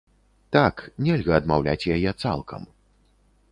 [0.55, 0.75] Так,
[1.09, 2.61] нельга адмаўляць яе цалкам.